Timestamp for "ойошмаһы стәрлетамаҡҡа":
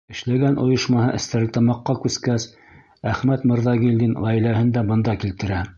0.61-1.95